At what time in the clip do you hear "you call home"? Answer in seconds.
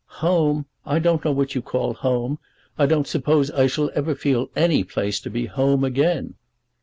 1.53-2.39